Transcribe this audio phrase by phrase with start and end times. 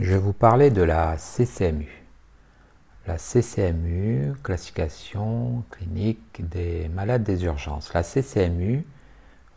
[0.00, 2.04] Je vous parler de la CCMU.
[3.06, 7.94] La CCMU, classification clinique des malades des urgences.
[7.94, 8.84] La CCMU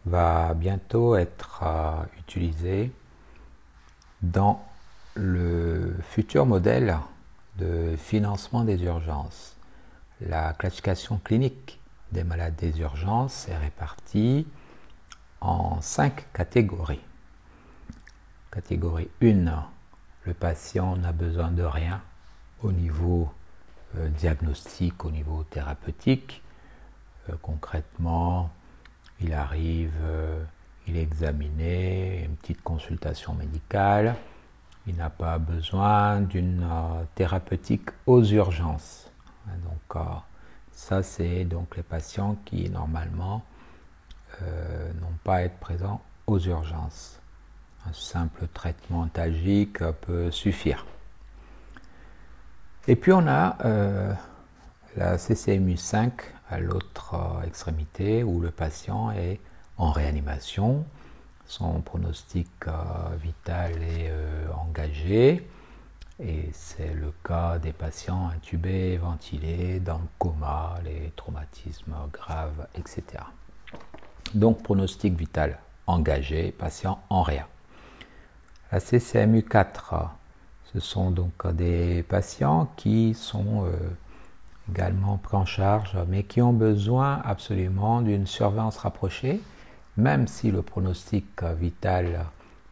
[0.06, 2.92] va bientôt être euh, utilisée
[4.22, 4.64] dans
[5.16, 6.96] le futur modèle
[7.58, 9.58] de financement des urgences.
[10.22, 11.80] La classification clinique
[12.12, 14.46] des malades des urgences est répartie
[15.42, 17.02] en cinq catégories.
[18.52, 19.77] Catégorie 1
[20.28, 22.02] le patient n'a besoin de rien
[22.62, 23.32] au niveau
[23.96, 26.44] euh, diagnostique, au niveau thérapeutique.
[27.30, 28.50] Euh, concrètement,
[29.22, 30.44] il arrive, euh,
[30.86, 34.16] il est examiné, une petite consultation médicale.
[34.86, 36.66] Il n'a pas besoin d'une
[37.16, 39.12] thérapeutique aux urgences.
[39.46, 40.02] Donc,
[40.72, 43.44] ça, c'est donc les patients qui normalement
[44.42, 47.20] n'ont pas à être présents aux urgences.
[47.88, 50.86] Un simple traitement talgique peut suffire.
[52.88, 54.14] Et puis on a euh,
[54.98, 56.14] la CCMU 5
[56.50, 59.40] à l'autre euh, extrémité où le patient est
[59.78, 60.86] en réanimation,
[61.46, 62.74] son pronostic euh,
[63.22, 64.12] vital est
[64.54, 65.48] engagé
[66.20, 73.24] et c'est le cas des patients intubés, ventilés, dans le coma, les traumatismes graves, etc.
[74.34, 77.48] Donc pronostic vital engagé, patient en réa.
[78.70, 79.96] La CCMU 4,
[80.74, 83.72] ce sont donc des patients qui sont euh,
[84.70, 89.42] également pris en charge, mais qui ont besoin absolument d'une surveillance rapprochée,
[89.96, 92.26] même si le pronostic vital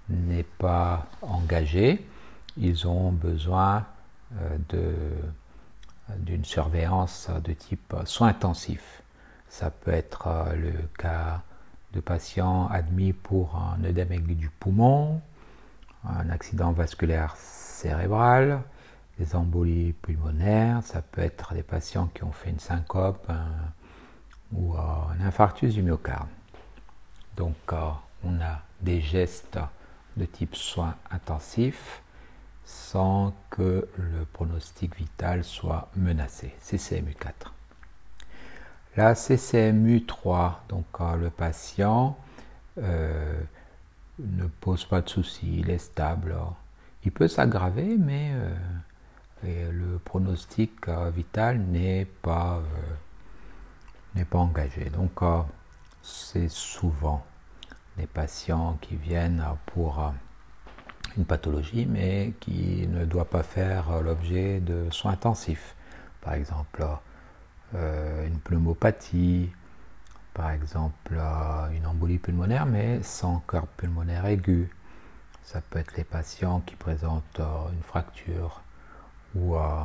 [0.10, 2.06] n'est pas engagé,
[2.58, 3.86] ils ont besoin
[4.42, 5.08] euh,
[6.18, 9.02] d'une surveillance de type soins intensifs.
[9.48, 11.42] Ça peut être euh, le cas
[11.94, 15.22] de patients admis pour un œdème du poumon,
[16.08, 18.62] un accident vasculaire cérébral,
[19.20, 23.32] des embolies pulmonaires, ça peut être des patients qui ont fait une syncope
[24.54, 26.28] ou un infarctus du myocarde.
[27.38, 27.90] Donc euh,
[28.24, 29.60] on a des gestes
[30.18, 32.02] de type soins intensifs
[32.64, 36.56] sans que le pronostic vital soit menacé.
[36.62, 37.54] CCMU 4.
[38.98, 42.18] La CCMU 3, donc euh, le patient
[42.78, 43.40] euh,
[44.20, 46.36] ne pose pas de soucis, il est stable.
[47.04, 48.32] Il peut s'aggraver, mais
[49.44, 52.94] euh, le pronostic euh, vital n'est pas, euh,
[54.16, 54.90] n'est pas engagé.
[54.90, 55.20] Donc,
[56.02, 57.26] c'est souvent
[57.98, 60.14] des patients qui viennent pour
[61.18, 65.76] une pathologie, mais qui ne doit pas faire l'objet de soins intensifs.
[66.22, 66.86] Par exemple,
[67.74, 69.50] une pneumopathie,
[70.36, 71.18] par exemple
[71.72, 74.70] une embolie pulmonaire, mais sans cœur pulmonaire aigu.
[75.44, 78.62] Ça peut être les patients qui présentent euh, une fracture
[79.34, 79.84] ou euh,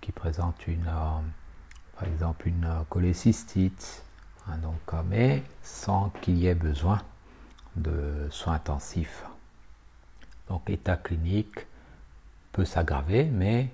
[0.00, 1.20] qui présentent une, euh,
[1.98, 4.04] par exemple une cholécystite,
[4.46, 7.02] hein, donc, mais sans qu'il y ait besoin
[7.74, 9.24] de soins intensifs.
[10.48, 11.66] Donc état clinique
[12.52, 13.70] peut s'aggraver, mais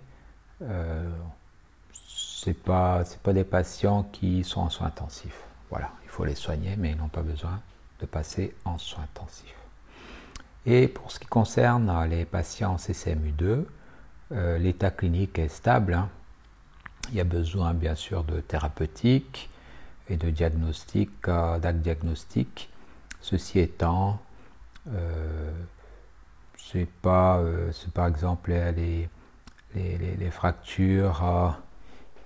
[0.60, 5.42] ce n'est pas, pas des patients qui sont en soins intensifs.
[5.72, 7.58] Voilà, il faut les soigner, mais ils n'ont pas besoin
[7.98, 9.56] de passer en soins intensifs.
[10.66, 13.64] Et pour ce qui concerne les patients CCMU2,
[14.32, 15.94] euh, l'état clinique est stable.
[15.94, 16.10] Hein.
[17.08, 19.48] Il y a besoin bien sûr de thérapeutique
[20.10, 22.68] et de diagnostic, euh, d'actes diagnostiques.
[23.22, 24.20] Ceci étant,
[24.90, 25.52] euh,
[26.58, 27.42] c'est pas,
[27.94, 29.08] par exemple les,
[30.30, 31.56] fractures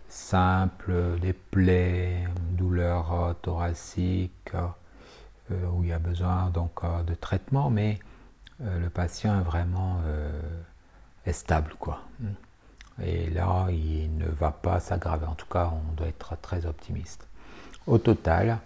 [0.09, 2.25] simple, des plaies,
[2.56, 7.99] douleurs euh, thoraciques, euh, où il y a besoin donc euh, de traitement, mais
[8.59, 10.00] le patient est vraiment
[11.31, 12.00] stable, quoi.
[13.03, 15.27] Et là, il ne va pas s'aggraver.
[15.27, 17.28] En tout cas, on doit être très optimiste.
[17.87, 18.59] Au total,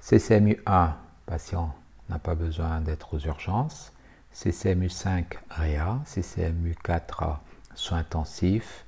[0.00, 1.74] CCMU 1, patient
[2.10, 3.94] n'a pas besoin d'être aux urgences.
[4.32, 6.00] CCMU 5, REA.
[6.04, 7.40] CCMU 4,
[7.74, 8.84] soins intensifs.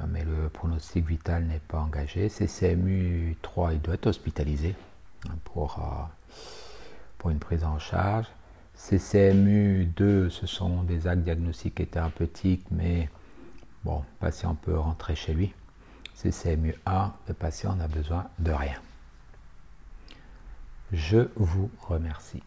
[0.00, 2.28] Euh, mais le pronostic vital n'est pas engagé.
[2.28, 4.74] CCMU 3, il doit être hospitalisé
[5.28, 6.36] hein, pour, euh,
[7.18, 8.26] pour une prise en charge.
[8.74, 13.08] CCMU 2, ce sont des actes diagnostiques et thérapeutiques, mais
[13.84, 15.54] bon, le patient peut rentrer chez lui.
[16.14, 18.80] CCMU 1, le patient n'a besoin de rien.
[20.92, 22.42] Je vous remercie.